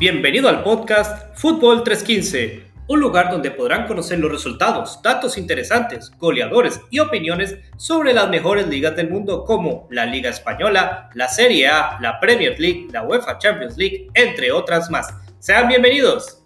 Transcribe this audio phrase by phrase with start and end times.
[0.00, 6.80] Bienvenido al podcast Fútbol 315, un lugar donde podrán conocer los resultados, datos interesantes, goleadores
[6.88, 11.98] y opiniones sobre las mejores ligas del mundo como la Liga Española, la Serie A,
[12.00, 15.12] la Premier League, la UEFA Champions League, entre otras más.
[15.40, 16.44] Sean bienvenidos.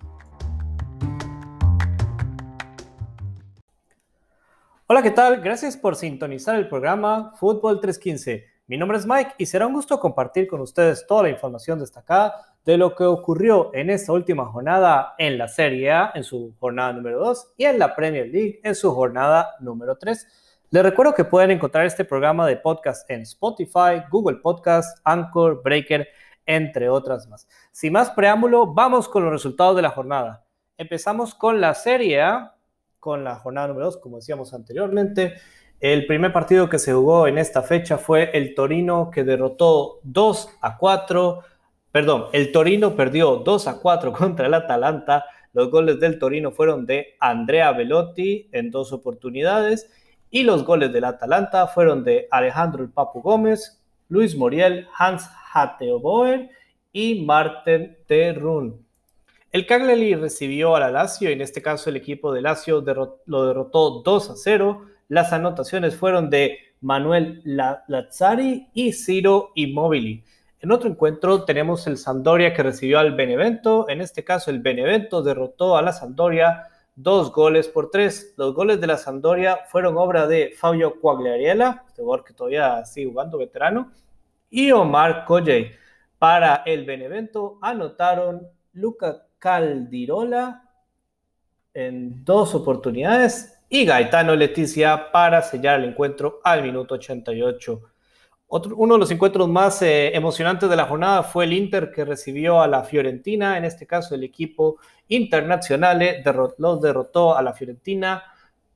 [4.86, 5.42] Hola, ¿qué tal?
[5.42, 8.51] Gracias por sintonizar el programa Fútbol 315.
[8.72, 12.56] Mi nombre es Mike y será un gusto compartir con ustedes toda la información destacada
[12.64, 16.94] de lo que ocurrió en esta última jornada en la Serie A, en su jornada
[16.94, 20.26] número 2, y en la Premier League, en su jornada número 3.
[20.70, 26.08] Les recuerdo que pueden encontrar este programa de podcast en Spotify, Google Podcast, Anchor, Breaker,
[26.46, 27.46] entre otras más.
[27.72, 30.46] Sin más preámbulo, vamos con los resultados de la jornada.
[30.78, 32.56] Empezamos con la Serie A,
[32.98, 35.34] con la jornada número 2, como decíamos anteriormente.
[35.82, 40.58] El primer partido que se jugó en esta fecha fue el Torino que derrotó 2
[40.60, 41.40] a 4
[41.90, 45.24] perdón, el Torino perdió 2 a 4 contra el Atalanta.
[45.52, 49.90] Los goles del Torino fueron de Andrea Velotti en dos oportunidades
[50.30, 56.48] y los goles del Atalanta fueron de Alejandro Papu Gómez, Luis Moriel, Hans Hateoboer
[56.92, 58.86] y Marten Terrun.
[59.50, 62.84] El Cagliari recibió a la Lazio en este caso el equipo de Lazio
[63.26, 64.91] lo derrotó 2 a 0.
[65.08, 70.24] Las anotaciones fueron de Manuel Lazzari y Ciro Immobili.
[70.60, 73.88] En otro encuentro tenemos el Sampdoria que recibió al Benevento.
[73.88, 78.34] En este caso, el Benevento derrotó a la Sampdoria dos goles por tres.
[78.36, 83.10] Los goles de la Sampdoria fueron obra de Fabio Quagliarella, este jugador que todavía sigue
[83.10, 83.92] jugando veterano,
[84.50, 85.72] y Omar Colley.
[86.18, 90.70] Para el Benevento anotaron Luca Caldirola
[91.74, 97.92] en dos oportunidades y Gaetano Leticia para sellar el encuentro al minuto 88
[98.76, 102.60] uno de los encuentros más eh, emocionantes de la jornada fue el Inter que recibió
[102.60, 104.76] a la Fiorentina, en este caso el equipo
[105.08, 106.22] internacional
[106.58, 108.22] los derrotó a la Fiorentina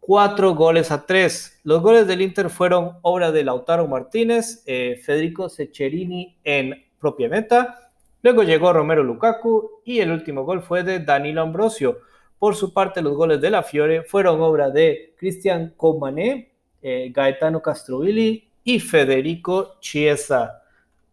[0.00, 1.60] cuatro goles a tres.
[1.62, 7.90] Los goles del Inter fueron obra de Lautaro Martínez, eh, Federico Secerini en propia meta,
[8.22, 11.98] luego llegó Romero Lukaku y el último gol fue de Danilo Ambrosio.
[12.38, 16.52] Por su parte, los goles de la Fiore fueron obra de Cristian Comané,
[16.82, 20.62] eh, Gaetano Castrovilli y Federico Chiesa.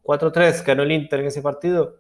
[0.04, 1.98] 4-3 ganó el Inter en ese partido.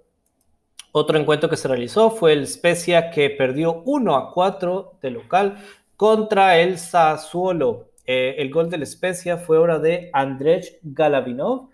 [0.91, 5.57] Otro encuentro que se realizó fue el Spezia que perdió 1-4 de local
[5.95, 7.89] contra el Sassuolo.
[8.05, 11.69] Eh, el gol del Spezia fue obra de Andrzej Galavinov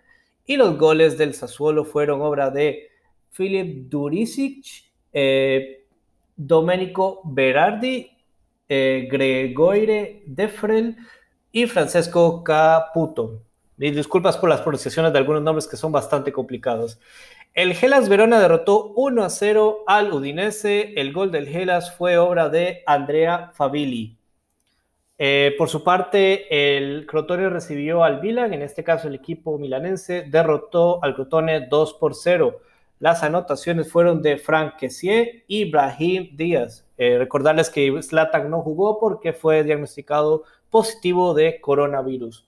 [0.45, 2.89] y los goles del Sassuolo fueron obra de
[3.31, 5.78] Filip Duricic, eh,
[6.39, 8.09] Domenico Berardi,
[8.69, 10.95] eh, Gregoire Defrel
[11.51, 13.41] y Francesco Caputo.
[13.77, 16.97] Y disculpas por las pronunciaciones de algunos nombres que son bastante complicados.
[17.53, 20.93] El Gelas Verona derrotó 1 a 0 al Udinese.
[20.95, 24.17] El gol del Gelas fue obra de Andrea Fabili.
[25.17, 30.21] Eh, por su parte, el Crotone recibió al Milan, en este caso el equipo milanense
[30.21, 32.61] derrotó al Crotone 2 por 0.
[32.99, 34.73] Las anotaciones fueron de Frank
[35.47, 36.85] y Brahim Díaz.
[36.97, 42.45] Eh, recordarles que Zlatan no jugó porque fue diagnosticado positivo de coronavirus.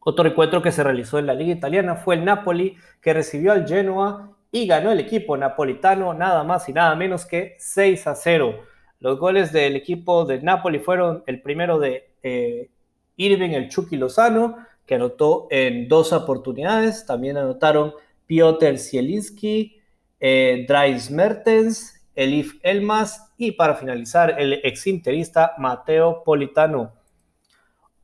[0.00, 3.68] Otro encuentro que se realizó en la Liga Italiana fue el Napoli, que recibió al
[3.68, 8.54] Genoa y ganó el equipo napolitano nada más y nada menos que 6 a 0.
[9.00, 12.70] Los goles del equipo de Napoli fueron el primero de eh,
[13.16, 14.56] Irving el Chucky Lozano,
[14.86, 17.04] que anotó en dos oportunidades.
[17.04, 17.92] También anotaron
[18.30, 19.82] Piotr Zielinski,
[20.20, 26.92] eh, Dries Mertens, Elif Elmas y para finalizar el exinterista Mateo Politano.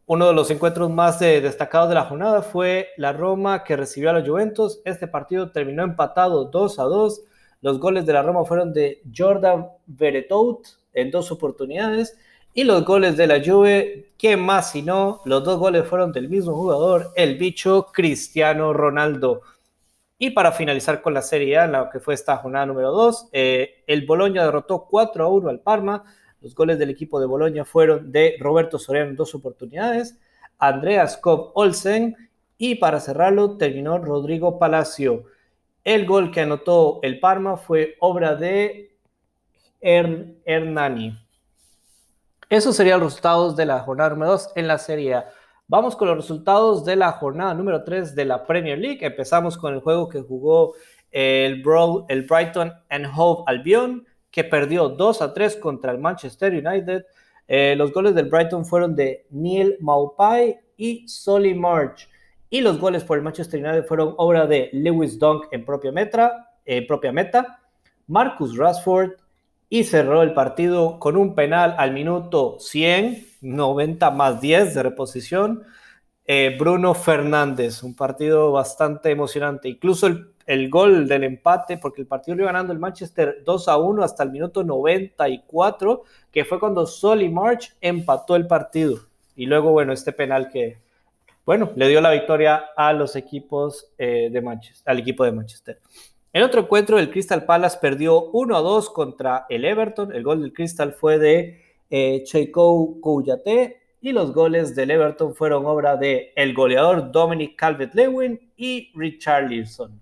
[0.05, 4.11] Uno de los encuentros más eh, destacados de la jornada fue la Roma que recibió
[4.11, 4.81] a los Juventus.
[4.85, 7.23] Este partido terminó empatado 2 a 2.
[7.61, 12.19] Los goles de la Roma fueron de Jordan Veretout en dos oportunidades.
[12.53, 15.21] Y los goles de la Juve, ¿quién más si no?
[15.25, 19.43] Los dos goles fueron del mismo jugador, el bicho Cristiano Ronaldo.
[20.19, 23.85] Y para finalizar con la Serie A, la que fue esta jornada número 2, eh,
[23.87, 26.05] el Boloña derrotó 4 a 1 al Parma.
[26.41, 30.19] Los goles del equipo de Boloña fueron de Roberto Soriano en dos oportunidades,
[30.59, 32.17] Andreas Kopp Olsen
[32.57, 35.25] y para cerrarlo terminó Rodrigo Palacio.
[35.85, 38.97] El gol que anotó el Parma fue obra de
[39.81, 41.19] Hernani.
[42.49, 45.31] Esos serían los resultados de la jornada número 2 en la Serie A.
[45.69, 49.05] Vamos con los resultados de la jornada número 3 de la Premier League.
[49.05, 50.75] Empezamos con el juego que jugó
[51.11, 57.05] el, Brighton and Hove Albion que perdió 2 a 3 contra el Manchester United.
[57.49, 62.09] Eh, los goles del Brighton fueron de Neil Maupai y Solly March.
[62.49, 66.49] Y los goles por el Manchester United fueron obra de Lewis Dunk en propia, meta,
[66.87, 67.61] propia meta.
[68.07, 69.15] Marcus Rashford
[69.69, 75.65] y cerró el partido con un penal al minuto 100, 90 más 10 de reposición.
[76.27, 79.69] Eh, Bruno Fernández, un partido bastante emocionante.
[79.69, 83.69] Incluso el, el, gol del empate, porque el partido lo iba ganando el Manchester 2
[83.69, 86.03] a 1 hasta el minuto 94,
[86.33, 88.99] que fue cuando Solly March empató el partido.
[89.37, 90.79] Y luego, bueno, este penal que,
[91.45, 95.81] bueno, le dio la victoria a los equipos eh, de Manchester, al equipo de Manchester.
[96.33, 100.13] En otro encuentro, el Crystal Palace perdió 1 a 2 contra el Everton.
[100.13, 105.67] El gol del Crystal fue de eh, Cheiko Kouyaté y los goles del Everton fueron
[105.67, 110.01] obra de el goleador Dominic Calvert-Lewin y Richard Learson.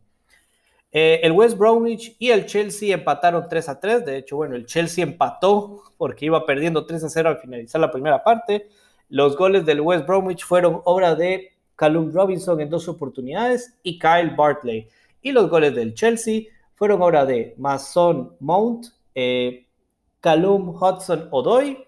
[0.93, 4.05] Eh, el West Bromwich y el Chelsea empataron 3 a 3.
[4.05, 7.91] De hecho, bueno, el Chelsea empató porque iba perdiendo 3 a 0 al finalizar la
[7.91, 8.69] primera parte.
[9.09, 14.35] Los goles del West Bromwich fueron obra de Callum Robinson en dos oportunidades y Kyle
[14.37, 14.89] Bartley
[15.21, 16.43] y los goles del Chelsea
[16.75, 19.64] fueron obra de Mason Mount, eh,
[20.25, 21.87] Callum Hudson Odoy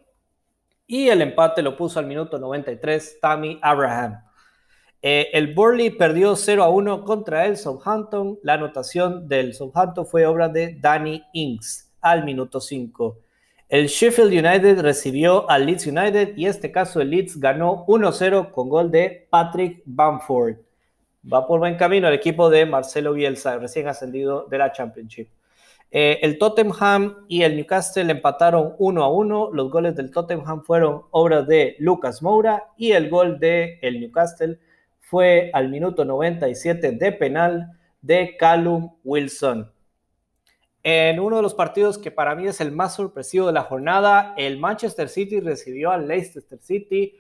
[0.87, 4.21] y el empate lo puso al minuto 93 Tammy Abraham.
[5.01, 8.39] Eh, el Burley perdió 0 a 1 contra el Southampton.
[8.43, 13.19] La anotación del Southampton fue obra de Danny Inks al minuto 5.
[13.71, 18.51] El Sheffield United recibió al Leeds United y en este caso el Leeds ganó 1-0
[18.51, 20.57] con gol de Patrick Bamford
[21.33, 25.29] va por buen camino el equipo de Marcelo Bielsa, recién ascendido de la Championship.
[25.91, 29.51] Eh, el Tottenham y el Newcastle empataron 1 a 1.
[29.53, 34.59] Los goles del Tottenham fueron obra de Lucas Moura y el gol de el Newcastle
[35.01, 39.71] fue al minuto 97 de penal de Callum Wilson.
[40.83, 44.35] En uno de los partidos que para mí es el más sorpresivo de la jornada,
[44.37, 47.19] el Manchester City recibió al Leicester City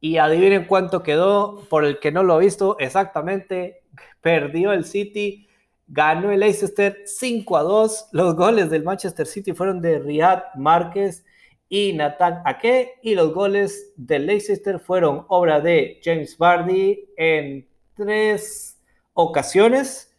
[0.00, 3.84] y adivinen cuánto quedó, por el que no lo ha visto exactamente,
[4.20, 5.48] perdió el City,
[5.94, 8.08] ganó el Leicester 5 a 2.
[8.10, 11.24] Los goles del Manchester City fueron de Riyad Márquez
[11.68, 18.82] y Nathan Ake, y los goles del Leicester fueron obra de James Vardy en tres
[19.12, 20.12] ocasiones.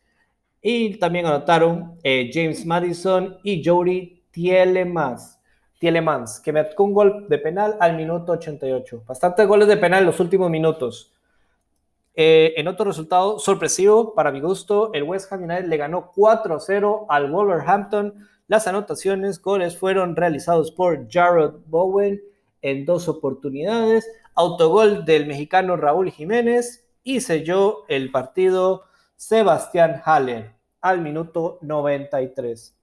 [0.61, 5.39] Y también anotaron eh, James Madison y Jody Tielemans.
[5.77, 9.03] Tielemans, que metió un gol de penal al minuto 88.
[9.05, 11.14] Bastantes goles de penal en los últimos minutos.
[12.15, 17.05] Eh, en otro resultado sorpresivo, para mi gusto, el West Ham United le ganó 4-0
[17.09, 18.13] al Wolverhampton.
[18.47, 22.21] Las anotaciones, goles fueron realizados por Jared Bowen
[22.61, 24.09] en dos oportunidades.
[24.33, 28.83] Autogol del mexicano Raúl Jiménez y selló el partido
[29.15, 32.75] Sebastián Haller al minuto 93.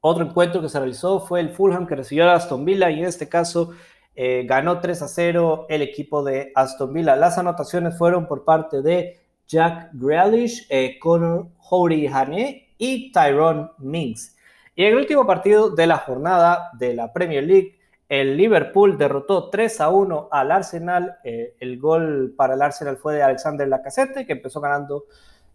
[0.00, 3.06] Otro encuentro que se realizó fue el Fulham que recibió a Aston Villa y en
[3.06, 3.72] este caso
[4.22, 7.16] eh, ganó 3 a 0 el equipo de Aston Villa.
[7.16, 9.18] Las anotaciones fueron por parte de
[9.48, 14.36] Jack Grealish, eh, Conor Howry Hané y Tyrone Mings.
[14.76, 17.78] Y en el último partido de la jornada de la Premier League,
[18.10, 21.16] el Liverpool derrotó 3 a 1 al Arsenal.
[21.24, 25.06] Eh, el gol para el Arsenal fue de Alexander Lacazette, que empezó ganando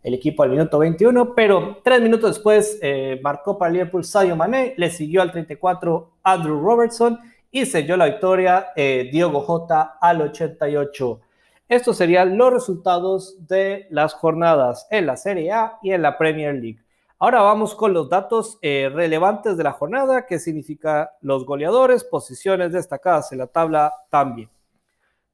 [0.01, 2.79] el equipo al minuto 21, pero tres minutos después
[3.21, 7.19] marcó para Liverpool Sadio Mané, le siguió al 34 Andrew Robertson
[7.55, 11.21] y selló la victoria eh, Diogo Jota al 88.
[11.69, 16.53] Estos serían los resultados de las jornadas en la Serie A y en la Premier
[16.53, 16.83] League.
[17.17, 22.74] Ahora vamos con los datos eh, relevantes de la jornada, que significa los goleadores, posiciones
[22.74, 24.50] destacadas en la tabla también.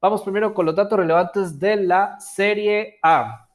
[0.00, 3.48] Vamos primero con los datos relevantes de la Serie A.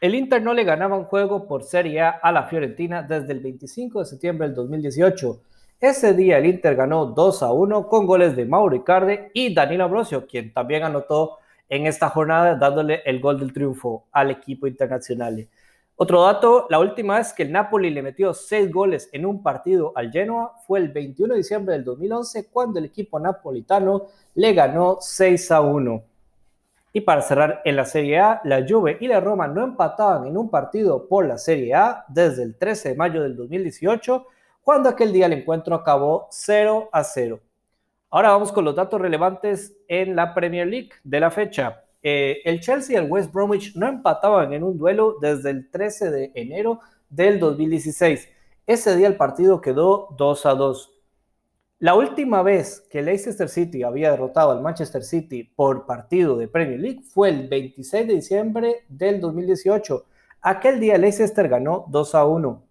[0.00, 3.40] El Inter no le ganaba un juego por Serie A a la Fiorentina desde el
[3.40, 5.42] 25 de septiembre del 2018.
[5.84, 9.84] Ese día el Inter ganó 2 a 1 con goles de Mauro Icardi y Danilo
[9.84, 11.36] Ambrosio, quien también anotó
[11.68, 15.46] en esta jornada dándole el gol del triunfo al equipo internacional.
[15.96, 19.92] Otro dato, la última vez que el Napoli le metió 6 goles en un partido
[19.94, 24.96] al Genoa fue el 21 de diciembre del 2011 cuando el equipo napolitano le ganó
[25.02, 26.02] 6 a 1.
[26.94, 30.38] Y para cerrar en la Serie A, la Juve y la Roma no empataban en
[30.38, 34.28] un partido por la Serie A desde el 13 de mayo del 2018,
[34.64, 37.38] cuando aquel día el encuentro acabó 0 a 0.
[38.10, 41.84] Ahora vamos con los datos relevantes en la Premier League de la fecha.
[42.02, 46.10] Eh, el Chelsea y el West Bromwich no empataban en un duelo desde el 13
[46.10, 46.80] de enero
[47.10, 48.28] del 2016.
[48.66, 50.90] Ese día el partido quedó 2 a 2.
[51.80, 56.80] La última vez que Leicester City había derrotado al Manchester City por partido de Premier
[56.80, 60.06] League fue el 26 de diciembre del 2018.
[60.40, 62.63] Aquel día Leicester ganó 2 a 1.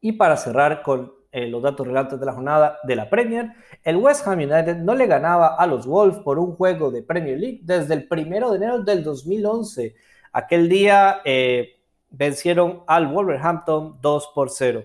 [0.00, 3.52] Y para cerrar con eh, los datos relevantes de la jornada de la Premier,
[3.84, 7.38] el West Ham United no le ganaba a los Wolves por un juego de Premier
[7.38, 9.94] League desde el 1 de enero del 2011.
[10.32, 11.80] Aquel día eh,
[12.10, 14.84] vencieron al Wolverhampton 2 por 0.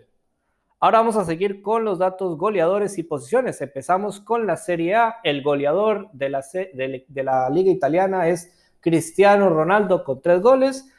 [0.80, 3.60] Ahora vamos a seguir con los datos goleadores y posiciones.
[3.62, 5.16] Empezamos con la Serie A.
[5.24, 10.92] El goleador de la, de la Liga Italiana es Cristiano Ronaldo con tres goles.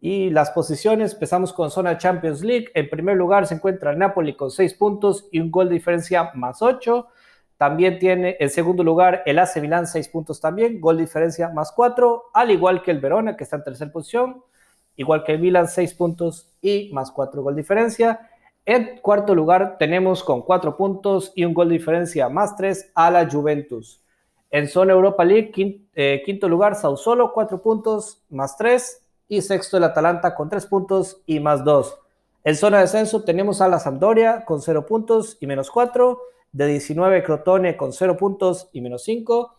[0.00, 2.68] Y las posiciones, empezamos con zona Champions League.
[2.74, 6.30] En primer lugar se encuentra el Napoli con seis puntos y un gol de diferencia
[6.34, 7.08] más ocho.
[7.56, 11.72] También tiene en segundo lugar el AC Milan, seis puntos también, gol de diferencia más
[11.72, 14.42] cuatro, al igual que el Verona, que está en tercera posición,
[14.96, 18.28] igual que el Milan, seis puntos y más cuatro gol de diferencia.
[18.66, 23.10] En cuarto lugar tenemos con cuatro puntos y un gol de diferencia más tres a
[23.10, 24.02] la Juventus.
[24.50, 29.05] En zona Europa League, eh, quinto, lugar, Sao Solo, cuatro puntos más tres.
[29.28, 31.98] Y sexto el Atalanta con tres puntos y más dos.
[32.44, 36.20] En zona de descenso tenemos a la Sampdoria con cero puntos y menos cuatro
[36.56, 39.54] de 19 Crotone con 0 puntos y menos 5.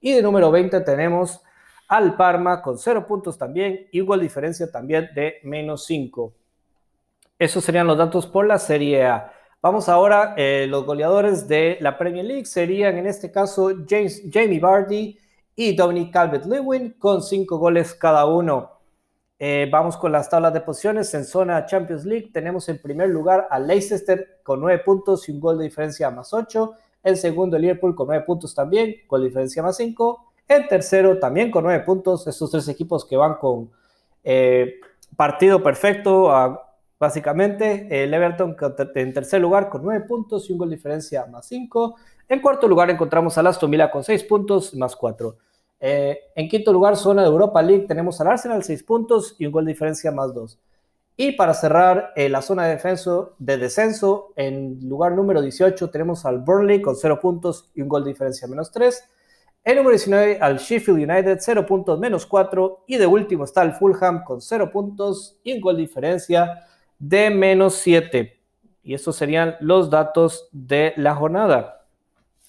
[0.00, 1.40] Y de número 20 tenemos
[1.86, 6.32] al Parma con 0 puntos también gol diferencia también de menos 5.
[7.38, 9.32] Esos serían los datos por la Serie A.
[9.62, 15.18] Vamos ahora, eh, los goleadores de la Premier League serían en este caso Jamie Vardy
[15.54, 18.79] y Dominic Calvert-Lewin con 5 goles cada uno.
[19.42, 21.14] Eh, vamos con las tablas de posiciones.
[21.14, 25.40] En zona Champions League tenemos en primer lugar a Leicester con 9 puntos y un
[25.40, 26.74] gol de diferencia más 8.
[27.02, 30.32] En segundo, Liverpool con 9 puntos también, gol de diferencia más 5.
[30.46, 32.26] En tercero, también con 9 puntos.
[32.26, 33.70] Estos tres equipos que van con
[34.22, 34.74] eh,
[35.16, 36.30] partido perfecto,
[36.98, 37.88] básicamente.
[37.88, 38.54] El Everton
[38.94, 41.96] en tercer lugar con 9 puntos y un gol de diferencia más 5.
[42.28, 45.34] En cuarto lugar encontramos a Aston Villa con 6 puntos más 4.
[45.80, 49.52] Eh, en quinto lugar, zona de Europa League, tenemos al Arsenal 6 puntos y un
[49.52, 50.58] gol de diferencia más 2.
[51.16, 52.78] Y para cerrar eh, la zona de,
[53.38, 58.04] de descenso, en lugar número 18 tenemos al Burnley con 0 puntos y un gol
[58.04, 59.04] de diferencia menos 3.
[59.62, 62.84] En número 19 al Sheffield United 0 puntos menos 4.
[62.86, 66.66] Y de último está el Fulham con 0 puntos y un gol de diferencia
[66.98, 68.38] de menos 7.
[68.82, 71.84] Y estos serían los datos de la jornada.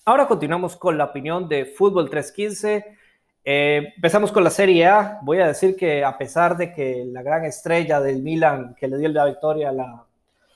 [0.05, 3.00] Ahora continuamos con la opinión de Fútbol 315
[3.43, 5.19] eh, empezamos con la Serie A.
[5.23, 8.97] Voy a decir que a pesar de que la gran estrella del Milan que le
[8.97, 10.05] dio la victoria la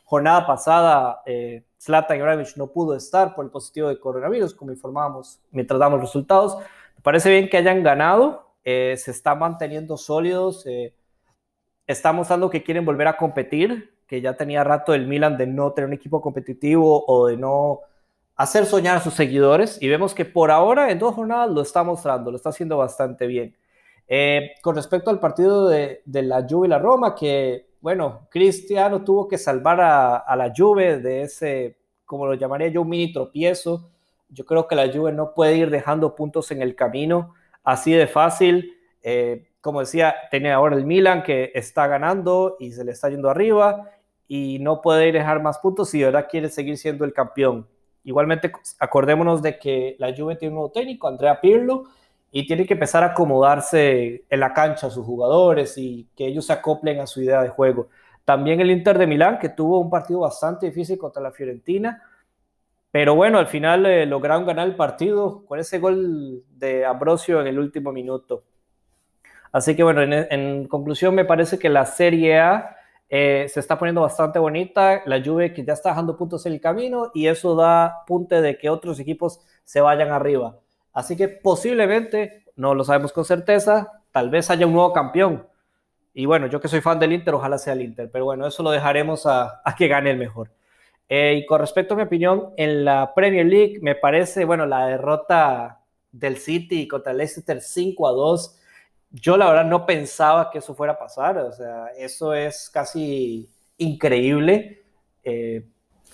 [0.05, 5.39] jornada pasada, eh, Zlatan Ibrahimovic no pudo estar por el positivo de coronavirus, como informábamos
[5.51, 6.57] mientras damos resultados.
[6.95, 10.93] Me parece bien que hayan ganado, eh, se están manteniendo sólidos, eh,
[11.87, 15.73] están mostrando que quieren volver a competir, que ya tenía rato el Milan de no
[15.73, 17.81] tener un equipo competitivo o de no
[18.35, 21.83] hacer soñar a sus seguidores y vemos que por ahora en dos jornadas lo está
[21.83, 23.55] mostrando, lo está haciendo bastante bien.
[24.07, 29.27] Eh, con respecto al partido de, la Juve y la Roma, que bueno, Cristiano tuvo
[29.27, 33.89] que salvar a, la Juve de ese, como lo llamaría yo, un mini tropiezo.
[34.29, 38.07] Yo creo que la Juve no puede ir dejando puntos en el camino así de
[38.07, 38.75] fácil.
[39.01, 43.29] Eh, como decía, tiene ahora el Milan que está ganando y se le está yendo
[43.29, 43.89] arriba
[44.27, 47.67] y no puede ir dejar más puntos si de quiere seguir siendo el campeón.
[48.05, 51.85] Igualmente, acordémonos de que la Juve tiene un nuevo técnico, Andrea Pirlo,
[52.31, 56.45] y tiene que empezar a acomodarse en la cancha a sus jugadores y que ellos
[56.45, 57.87] se acoplen a su idea de juego.
[58.23, 62.03] También el Inter de Milán, que tuvo un partido bastante difícil contra la Fiorentina,
[62.91, 67.47] pero bueno, al final eh, lograron ganar el partido con ese gol de Ambrosio en
[67.47, 68.43] el último minuto.
[69.51, 72.75] Así que bueno, en conclusión me parece que la Serie A
[73.09, 75.01] eh, se está poniendo bastante bonita.
[75.05, 78.57] La Juve que ya está dejando puntos en el camino y eso da punte de
[78.57, 80.57] que otros equipos se vayan arriba.
[80.93, 85.47] Así que posiblemente, no lo sabemos con certeza, tal vez haya un nuevo campeón.
[86.13, 88.09] Y bueno, yo que soy fan del Inter, ojalá sea el Inter.
[88.11, 90.51] Pero bueno, eso lo dejaremos a, que gane el mejor.
[91.09, 94.87] Eh, y con respecto a mi opinión, en la Premier League me parece, bueno, la
[94.87, 95.81] derrota
[96.11, 98.59] del City contra el Leicester 5 a 2
[99.21, 103.49] yo la verdad no pensaba que eso fuera a pasar, o sea, eso es casi
[103.77, 104.83] increíble.
[105.23, 105.65] Eh,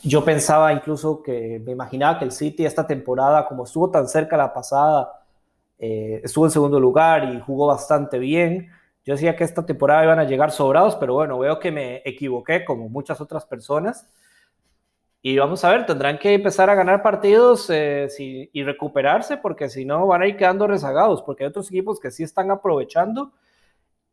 [0.03, 4.38] yo pensaba incluso que me imaginaba que el City esta temporada, como estuvo tan cerca
[4.38, 5.12] la pasada,
[5.79, 8.70] eh, estuvo en segundo lugar y jugó bastante bien.
[9.03, 12.63] Yo decía que esta temporada iban a llegar sobrados, pero bueno, veo que me equivoqué
[12.63, 14.08] como muchas otras personas.
[15.23, 19.85] Y vamos a ver, tendrán que empezar a ganar partidos eh, y recuperarse porque si
[19.85, 23.31] no van a ir quedando rezagados, porque hay otros equipos que sí están aprovechando.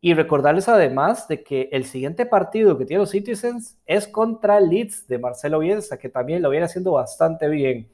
[0.01, 5.07] Y recordarles además de que el siguiente partido que tiene los Citizens es contra Leeds
[5.07, 7.89] de Marcelo Bielsa, que también lo viene haciendo bastante bien.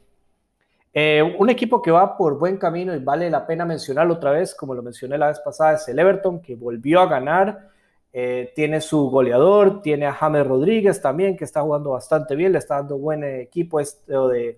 [0.93, 4.53] Eh, un equipo que va por buen camino y vale la pena mencionarlo otra vez,
[4.53, 7.69] como lo mencioné la vez pasada, es el Everton, que volvió a ganar
[8.17, 12.59] eh, tiene su goleador, tiene a James Rodríguez también, que está jugando bastante bien, le
[12.59, 13.81] está dando buen equipo.
[13.81, 14.57] Esto de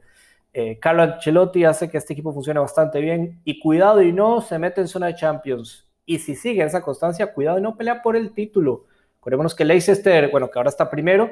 [0.53, 3.41] eh, Carlo Ancelotti hace que este equipo funcione bastante bien.
[3.45, 5.87] Y cuidado y no se mete en zona de Champions.
[6.05, 8.85] Y si sigue esa constancia, cuidado y no pelea por el título,
[9.19, 11.31] Acordémonos que Leicester, bueno, que ahora está primero,